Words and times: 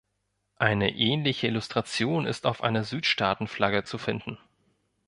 Eine 0.57 0.95
ähnliche 0.95 1.45
Illustration 1.45 2.25
ist 2.25 2.47
auf 2.47 2.63
einer 2.63 2.83
Südstaaten-Flagge 2.85 3.83
zu 3.83 3.99
finden. 3.99 4.39